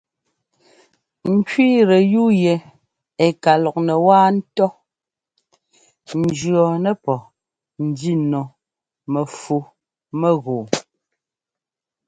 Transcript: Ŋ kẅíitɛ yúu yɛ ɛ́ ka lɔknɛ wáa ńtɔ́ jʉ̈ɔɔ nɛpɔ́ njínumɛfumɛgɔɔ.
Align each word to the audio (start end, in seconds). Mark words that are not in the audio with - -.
Ŋ 1.35 1.37
kẅíitɛ 1.47 1.97
yúu 2.11 2.29
yɛ 2.43 2.55
ɛ́ 3.25 3.29
ka 3.43 3.51
lɔknɛ 3.63 3.93
wáa 4.05 4.27
ńtɔ́ 4.37 4.69
jʉ̈ɔɔ 6.37 6.71
nɛpɔ́ 6.83 7.17
njínumɛfumɛgɔɔ. 7.87 10.63